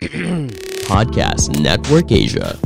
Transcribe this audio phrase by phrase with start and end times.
[0.88, 2.56] Podcast Network Asia.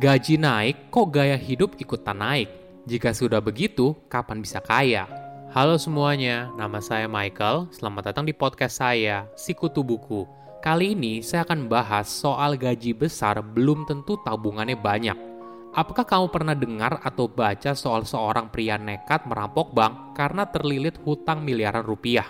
[0.00, 2.48] Gaji naik, kok gaya hidup ikutan naik?
[2.88, 5.04] Jika sudah begitu, kapan bisa kaya?
[5.52, 7.68] Halo semuanya, nama saya Michael.
[7.68, 10.24] Selamat datang di podcast saya, Sikutu Buku.
[10.64, 15.29] Kali ini saya akan bahas soal gaji besar belum tentu tabungannya banyak.
[15.70, 21.46] Apakah kamu pernah dengar atau baca soal seorang pria nekat merampok bank karena terlilit hutang
[21.46, 22.26] miliaran rupiah?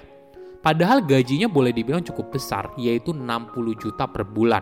[0.60, 4.60] Padahal gajinya boleh dibilang cukup besar, yaitu 60 juta per bulan.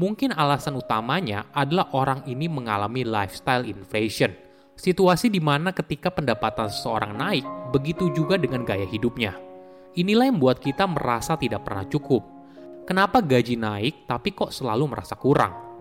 [0.00, 4.32] Mungkin alasan utamanya adalah orang ini mengalami lifestyle inflation.
[4.72, 7.44] Situasi di mana ketika pendapatan seseorang naik,
[7.76, 9.36] begitu juga dengan gaya hidupnya.
[10.00, 12.24] Inilah yang membuat kita merasa tidak pernah cukup.
[12.88, 15.73] Kenapa gaji naik tapi kok selalu merasa kurang?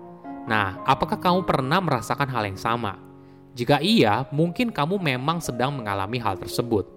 [0.44, 3.00] Nah, apakah kamu pernah merasakan hal yang sama?
[3.54, 6.90] Jika iya, mungkin kamu memang sedang mengalami hal tersebut.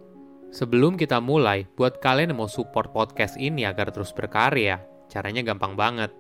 [0.51, 4.81] Sebelum kita mulai, buat kalian yang mau support podcast ini agar terus berkarya,
[5.13, 6.11] caranya gampang banget.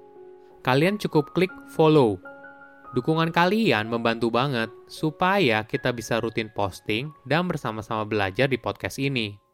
[0.61, 2.21] Kalian cukup klik follow.
[2.93, 9.46] Dukungan kalian membantu banget supaya kita bisa rutin posting dan bersama-sama belajar di podcast ini.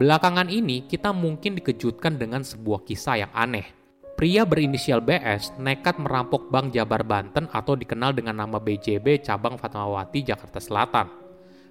[0.00, 3.68] Belakangan ini, kita mungkin dikejutkan dengan sebuah kisah yang aneh.
[4.16, 10.24] Pria berinisial BS nekat merampok Bank Jabar Banten atau dikenal dengan nama BJB Cabang Fatmawati,
[10.24, 11.04] Jakarta Selatan.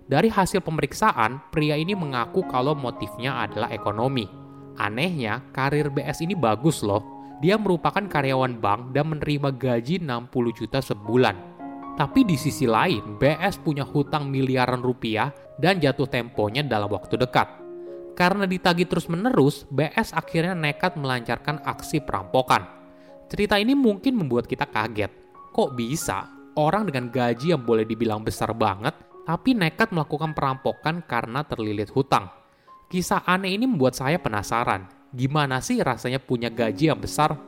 [0.06, 4.30] Dari hasil pemeriksaan, pria ini mengaku kalau motifnya adalah ekonomi.
[4.78, 7.02] Anehnya, karir BS ini bagus loh.
[7.42, 11.34] Dia merupakan karyawan bank dan menerima gaji 60 juta sebulan.
[11.98, 17.59] Tapi di sisi lain, BS punya hutang miliaran rupiah dan jatuh temponya dalam waktu dekat.
[18.20, 22.68] Karena ditagi terus-menerus, BS akhirnya nekat melancarkan aksi perampokan.
[23.32, 25.08] Cerita ini mungkin membuat kita kaget.
[25.56, 26.28] Kok bisa
[26.60, 28.92] orang dengan gaji yang boleh dibilang besar banget,
[29.24, 32.28] tapi nekat melakukan perampokan karena terlilit hutang?
[32.92, 34.92] Kisah aneh ini membuat saya penasaran.
[35.16, 37.40] Gimana sih rasanya punya gaji yang besar?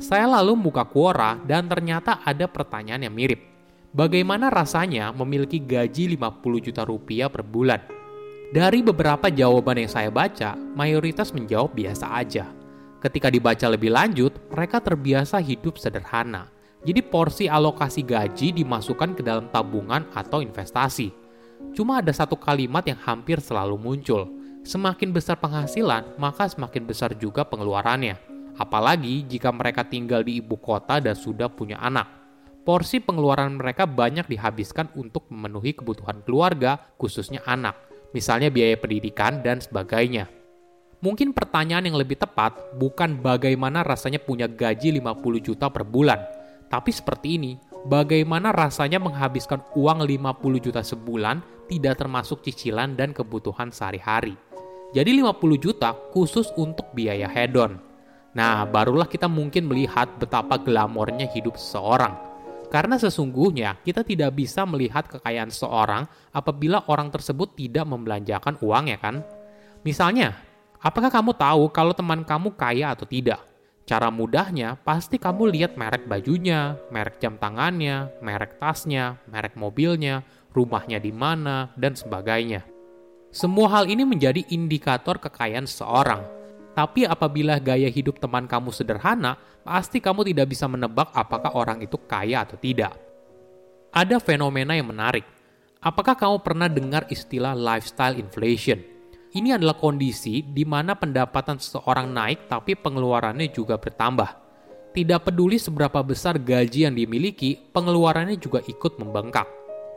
[0.00, 3.44] Saya lalu membuka Quora dan ternyata ada pertanyaan yang mirip.
[3.92, 8.03] Bagaimana rasanya memiliki gaji 50 juta rupiah per bulan?
[8.54, 12.46] Dari beberapa jawaban yang saya baca, mayoritas menjawab biasa aja.
[13.02, 16.54] Ketika dibaca lebih lanjut, mereka terbiasa hidup sederhana.
[16.86, 21.10] Jadi porsi alokasi gaji dimasukkan ke dalam tabungan atau investasi.
[21.74, 24.30] Cuma ada satu kalimat yang hampir selalu muncul.
[24.62, 28.22] Semakin besar penghasilan, maka semakin besar juga pengeluarannya.
[28.54, 32.06] Apalagi jika mereka tinggal di ibu kota dan sudah punya anak.
[32.62, 39.58] Porsi pengeluaran mereka banyak dihabiskan untuk memenuhi kebutuhan keluarga, khususnya anak misalnya biaya pendidikan dan
[39.58, 40.30] sebagainya.
[41.02, 46.16] Mungkin pertanyaan yang lebih tepat bukan bagaimana rasanya punya gaji 50 juta per bulan,
[46.72, 47.52] tapi seperti ini,
[47.84, 54.38] bagaimana rasanya menghabiskan uang 50 juta sebulan tidak termasuk cicilan dan kebutuhan sehari-hari.
[54.96, 57.82] Jadi 50 juta khusus untuk biaya hedon.
[58.32, 62.33] Nah, barulah kita mungkin melihat betapa glamornya hidup seseorang
[62.74, 68.98] karena sesungguhnya kita tidak bisa melihat kekayaan seorang apabila orang tersebut tidak membelanjakan uang ya
[68.98, 69.22] kan?
[69.86, 70.34] Misalnya,
[70.82, 73.38] apakah kamu tahu kalau teman kamu kaya atau tidak?
[73.86, 80.98] Cara mudahnya, pasti kamu lihat merek bajunya, merek jam tangannya, merek tasnya, merek mobilnya, rumahnya
[80.98, 82.66] di mana, dan sebagainya.
[83.30, 86.26] Semua hal ini menjadi indikator kekayaan seseorang.
[86.74, 91.94] Tapi apabila gaya hidup teman kamu sederhana, pasti kamu tidak bisa menebak apakah orang itu
[92.02, 92.98] kaya atau tidak.
[93.94, 95.22] Ada fenomena yang menarik.
[95.78, 98.82] Apakah kamu pernah dengar istilah lifestyle inflation?
[99.34, 104.42] Ini adalah kondisi di mana pendapatan seseorang naik tapi pengeluarannya juga bertambah.
[104.94, 109.46] Tidak peduli seberapa besar gaji yang dimiliki, pengeluarannya juga ikut membengkak.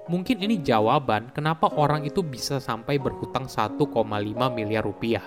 [0.10, 3.78] Mungkin ini jawaban kenapa orang itu bisa sampai berhutang 1,5
[4.54, 5.26] miliar rupiah.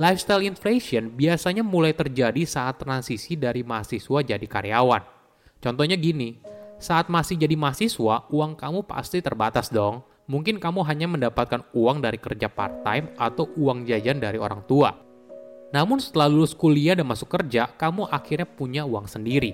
[0.00, 5.04] Lifestyle inflation biasanya mulai terjadi saat transisi dari mahasiswa jadi karyawan.
[5.60, 6.40] Contohnya gini,
[6.80, 10.00] saat masih jadi mahasiswa, uang kamu pasti terbatas dong.
[10.24, 14.96] Mungkin kamu hanya mendapatkan uang dari kerja part-time atau uang jajan dari orang tua.
[15.76, 19.52] Namun setelah lulus kuliah dan masuk kerja, kamu akhirnya punya uang sendiri.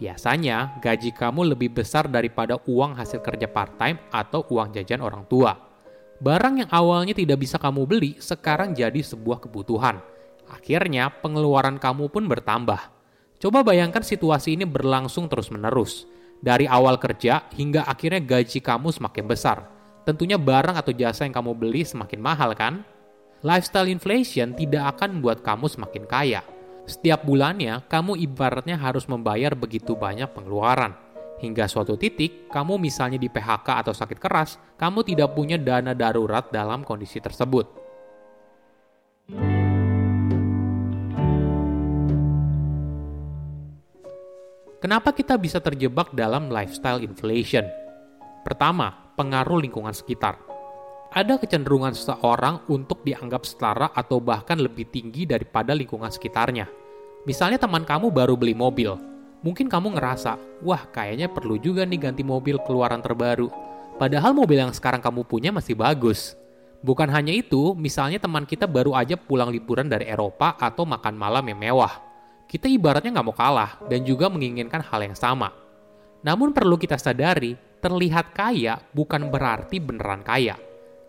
[0.00, 5.73] Biasanya, gaji kamu lebih besar daripada uang hasil kerja part-time atau uang jajan orang tua.
[6.22, 9.98] Barang yang awalnya tidak bisa kamu beli sekarang jadi sebuah kebutuhan.
[10.46, 12.80] Akhirnya pengeluaran kamu pun bertambah.
[13.42, 16.06] Coba bayangkan situasi ini berlangsung terus-menerus.
[16.38, 19.68] Dari awal kerja hingga akhirnya gaji kamu semakin besar.
[20.04, 22.84] Tentunya barang atau jasa yang kamu beli semakin mahal kan?
[23.44, 26.40] Lifestyle inflation tidak akan membuat kamu semakin kaya.
[26.84, 31.03] Setiap bulannya, kamu ibaratnya harus membayar begitu banyak pengeluaran.
[31.42, 36.46] Hingga suatu titik, kamu misalnya di PHK atau sakit keras, kamu tidak punya dana darurat
[36.54, 37.66] dalam kondisi tersebut.
[44.78, 47.64] Kenapa kita bisa terjebak dalam lifestyle inflation?
[48.44, 50.36] Pertama, pengaruh lingkungan sekitar.
[51.08, 56.68] Ada kecenderungan seseorang untuk dianggap setara atau bahkan lebih tinggi daripada lingkungan sekitarnya.
[57.24, 58.92] Misalnya teman kamu baru beli mobil,
[59.44, 63.52] mungkin kamu ngerasa, wah kayaknya perlu juga nih ganti mobil keluaran terbaru.
[64.00, 66.32] Padahal mobil yang sekarang kamu punya masih bagus.
[66.80, 71.44] Bukan hanya itu, misalnya teman kita baru aja pulang liburan dari Eropa atau makan malam
[71.44, 71.92] yang mewah.
[72.48, 75.52] Kita ibaratnya nggak mau kalah dan juga menginginkan hal yang sama.
[76.24, 80.56] Namun perlu kita sadari, terlihat kaya bukan berarti beneran kaya.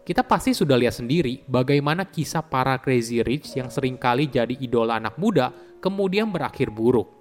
[0.05, 5.01] Kita pasti sudah lihat sendiri bagaimana kisah para crazy rich yang sering kali jadi idola
[5.01, 5.49] anak muda
[5.79, 7.14] kemudian berakhir buruk.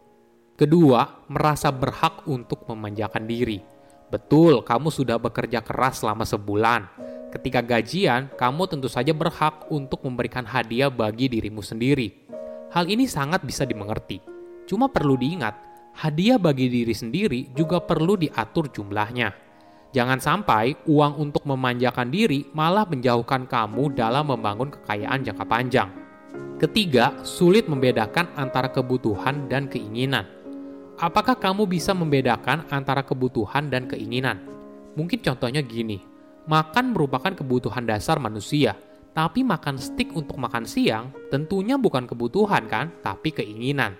[0.54, 3.58] Kedua, merasa berhak untuk memanjakan diri.
[4.10, 6.86] Betul, kamu sudah bekerja keras selama sebulan,
[7.34, 12.30] Ketika gajian, kamu tentu saja berhak untuk memberikan hadiah bagi dirimu sendiri.
[12.70, 14.22] Hal ini sangat bisa dimengerti.
[14.70, 15.58] Cuma perlu diingat,
[15.98, 19.34] hadiah bagi diri sendiri juga perlu diatur jumlahnya.
[19.90, 25.90] Jangan sampai uang untuk memanjakan diri malah menjauhkan kamu dalam membangun kekayaan jangka panjang.
[26.62, 30.43] Ketiga, sulit membedakan antara kebutuhan dan keinginan.
[30.94, 34.38] Apakah kamu bisa membedakan antara kebutuhan dan keinginan?
[34.94, 36.14] Mungkin contohnya gini,
[36.44, 38.76] Makan merupakan kebutuhan dasar manusia,
[39.16, 43.96] tapi makan stik untuk makan siang tentunya bukan kebutuhan kan, tapi keinginan.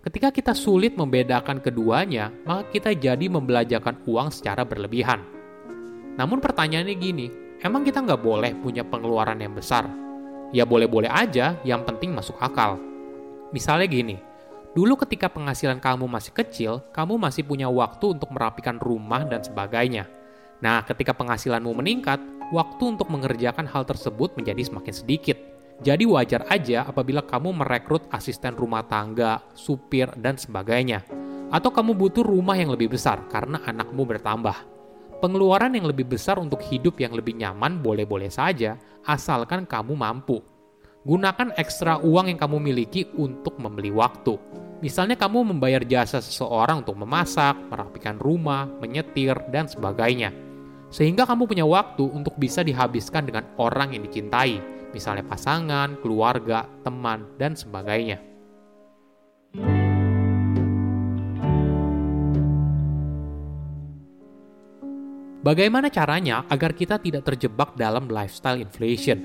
[0.00, 5.20] Ketika kita sulit membedakan keduanya, maka kita jadi membelajarkan uang secara berlebihan.
[6.16, 7.28] Namun pertanyaannya gini,
[7.60, 9.84] emang kita nggak boleh punya pengeluaran yang besar?
[10.56, 12.80] Ya boleh-boleh aja, yang penting masuk akal.
[13.52, 14.16] Misalnya gini,
[14.76, 20.04] dulu ketika penghasilan kamu masih kecil, kamu masih punya waktu untuk merapikan rumah dan sebagainya.
[20.60, 22.20] Nah, ketika penghasilanmu meningkat,
[22.52, 25.40] waktu untuk mengerjakan hal tersebut menjadi semakin sedikit.
[25.80, 31.04] Jadi wajar aja apabila kamu merekrut asisten rumah tangga, supir, dan sebagainya.
[31.48, 34.56] Atau kamu butuh rumah yang lebih besar karena anakmu bertambah.
[35.24, 38.76] Pengeluaran yang lebih besar untuk hidup yang lebih nyaman boleh-boleh saja,
[39.08, 40.44] asalkan kamu mampu.
[41.06, 44.36] Gunakan ekstra uang yang kamu miliki untuk membeli waktu.
[44.84, 50.46] Misalnya kamu membayar jasa seseorang untuk memasak, merapikan rumah, menyetir, dan sebagainya
[50.90, 54.62] sehingga kamu punya waktu untuk bisa dihabiskan dengan orang yang dicintai,
[54.94, 58.22] misalnya pasangan, keluarga, teman, dan sebagainya.
[65.46, 69.22] Bagaimana caranya agar kita tidak terjebak dalam lifestyle inflation?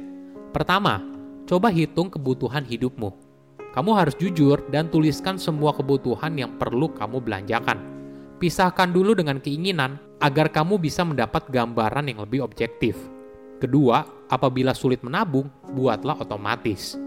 [0.53, 1.01] Pertama,
[1.49, 3.30] coba hitung kebutuhan hidupmu.
[3.71, 7.79] Kamu harus jujur dan tuliskan semua kebutuhan yang perlu kamu belanjakan.
[8.35, 12.99] Pisahkan dulu dengan keinginan agar kamu bisa mendapat gambaran yang lebih objektif.
[13.63, 16.99] Kedua, apabila sulit menabung, buatlah otomatis.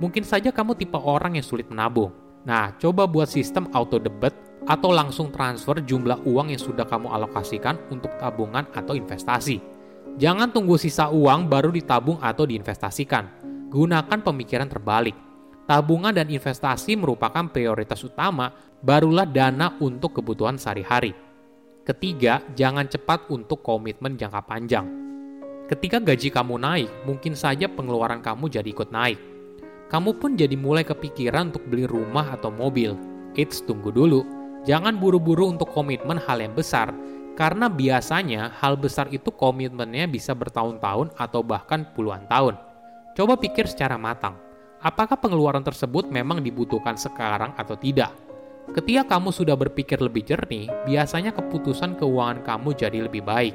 [0.00, 2.14] Mungkin saja kamu tipe orang yang sulit menabung.
[2.46, 4.32] Nah, coba buat sistem auto debit
[4.70, 9.58] atau langsung transfer jumlah uang yang sudah kamu alokasikan untuk tabungan atau investasi.
[10.16, 13.44] Jangan tunggu sisa uang baru ditabung atau diinvestasikan.
[13.68, 15.25] Gunakan pemikiran terbalik.
[15.66, 21.10] Tabungan dan investasi merupakan prioritas utama, barulah dana untuk kebutuhan sehari-hari.
[21.82, 24.86] Ketiga, jangan cepat untuk komitmen jangka panjang.
[25.66, 29.18] Ketika gaji kamu naik, mungkin saja pengeluaran kamu jadi ikut naik.
[29.90, 32.94] Kamu pun jadi mulai kepikiran untuk beli rumah atau mobil.
[33.34, 34.22] Eits, tunggu dulu.
[34.66, 36.94] Jangan buru-buru untuk komitmen hal yang besar,
[37.34, 42.54] karena biasanya hal besar itu komitmennya bisa bertahun-tahun atau bahkan puluhan tahun.
[43.18, 44.38] Coba pikir secara matang,
[44.82, 48.12] apakah pengeluaran tersebut memang dibutuhkan sekarang atau tidak?
[48.74, 53.54] Ketika kamu sudah berpikir lebih jernih, biasanya keputusan keuangan kamu jadi lebih baik.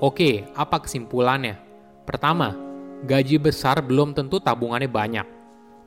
[0.00, 1.60] Oke, apa kesimpulannya?
[2.08, 2.56] Pertama,
[3.04, 5.26] gaji besar belum tentu tabungannya banyak.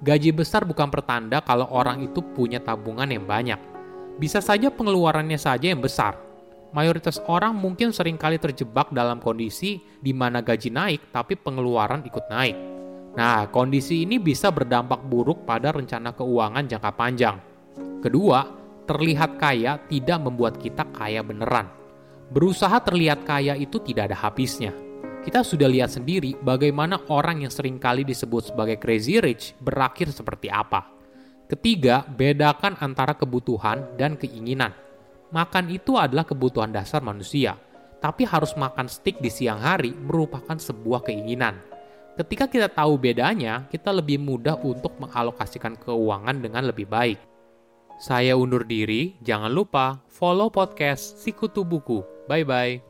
[0.06, 3.58] Gaji besar bukan pertanda kalau orang itu punya tabungan yang banyak.
[4.22, 6.18] Bisa saja pengeluarannya saja yang besar.
[6.77, 12.25] Mayoritas orang mungkin sering kali terjebak dalam kondisi di mana gaji naik tapi pengeluaran ikut
[12.30, 12.58] naik.
[13.17, 17.36] Nah, kondisi ini bisa berdampak buruk pada rencana keuangan jangka panjang.
[17.97, 18.45] Kedua,
[18.86, 21.65] terlihat kaya tidak membuat kita kaya beneran.
[22.29, 24.69] Berusaha terlihat kaya itu tidak ada habisnya.
[25.25, 30.47] Kita sudah lihat sendiri bagaimana orang yang sering kali disebut sebagai crazy rich berakhir seperti
[30.53, 30.88] apa.
[31.50, 34.77] Ketiga, bedakan antara kebutuhan dan keinginan.
[35.33, 37.57] Makan itu adalah kebutuhan dasar manusia,
[37.97, 41.76] tapi harus makan steak di siang hari merupakan sebuah keinginan.
[42.17, 47.21] Ketika kita tahu bedanya, kita lebih mudah untuk mengalokasikan keuangan dengan lebih baik.
[48.01, 52.01] Saya undur diri, jangan lupa follow podcast Sikutu Buku.
[52.25, 52.81] Bye-bye.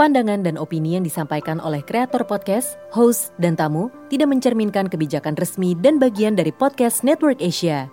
[0.00, 5.76] Pandangan dan opini yang disampaikan oleh kreator podcast, host, dan tamu tidak mencerminkan kebijakan resmi
[5.76, 7.92] dan bagian dari podcast Network Asia.